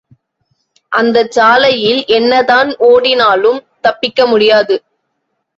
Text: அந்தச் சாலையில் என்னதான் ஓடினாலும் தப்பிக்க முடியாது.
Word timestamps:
அந்தச் 0.91 1.31
சாலையில் 1.31 2.01
என்னதான் 2.09 2.71
ஓடினாலும் 2.87 3.61
தப்பிக்க 3.81 4.25
முடியாது. 4.25 4.77